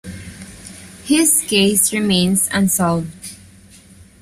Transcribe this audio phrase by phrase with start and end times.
[1.03, 3.37] His case remains unsolved.